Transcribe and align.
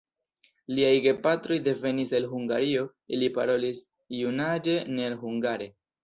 Liaj 0.77 0.93
gepatroj 1.07 1.57
devenis 1.67 2.13
el 2.19 2.23
Hungario, 2.31 2.85
ili 3.17 3.29
parolis 3.35 3.83
junaĝe 4.21 4.75
nur 4.97 5.17
hungare. 5.25 5.69